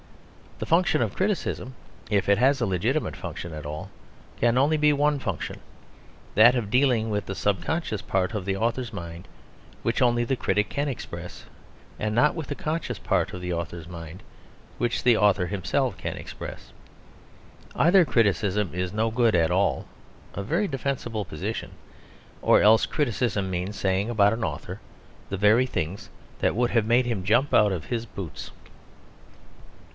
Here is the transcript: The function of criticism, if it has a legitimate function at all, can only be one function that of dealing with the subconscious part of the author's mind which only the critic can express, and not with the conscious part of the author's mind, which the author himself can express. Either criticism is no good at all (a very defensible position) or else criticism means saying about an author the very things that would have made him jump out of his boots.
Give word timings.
The 0.57 0.65
function 0.67 1.01
of 1.03 1.15
criticism, 1.15 1.73
if 2.09 2.29
it 2.29 2.37
has 2.37 2.61
a 2.61 2.67
legitimate 2.67 3.15
function 3.15 3.51
at 3.53 3.65
all, 3.65 3.89
can 4.39 4.57
only 4.57 4.77
be 4.77 4.93
one 4.93 5.17
function 5.19 5.59
that 6.35 6.55
of 6.55 6.69
dealing 6.69 7.09
with 7.09 7.25
the 7.25 7.35
subconscious 7.35 8.01
part 8.01 8.33
of 8.33 8.45
the 8.45 8.55
author's 8.55 8.93
mind 8.93 9.27
which 9.81 10.01
only 10.03 10.23
the 10.23 10.35
critic 10.35 10.69
can 10.69 10.87
express, 10.87 11.45
and 11.99 12.13
not 12.13 12.35
with 12.35 12.47
the 12.47 12.55
conscious 12.55 12.97
part 12.99 13.33
of 13.33 13.41
the 13.41 13.53
author's 13.53 13.87
mind, 13.87 14.21
which 14.79 15.03
the 15.03 15.17
author 15.17 15.47
himself 15.47 15.97
can 15.97 16.15
express. 16.15 16.73
Either 17.75 18.05
criticism 18.05 18.71
is 18.73 18.93
no 18.93 19.09
good 19.11 19.35
at 19.35 19.51
all 19.51 19.85
(a 20.33 20.43
very 20.43 20.67
defensible 20.67 21.25
position) 21.25 21.71
or 22.41 22.61
else 22.61 22.85
criticism 22.87 23.49
means 23.51 23.75
saying 23.75 24.09
about 24.11 24.33
an 24.33 24.43
author 24.43 24.79
the 25.29 25.37
very 25.37 25.65
things 25.67 26.09
that 26.39 26.55
would 26.55 26.71
have 26.71 26.85
made 26.87 27.05
him 27.05 27.23
jump 27.23 27.53
out 27.53 27.71
of 27.71 27.85
his 27.85 28.05
boots. 28.07 28.51